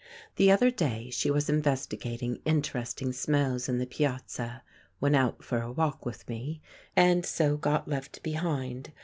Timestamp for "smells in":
3.13-3.77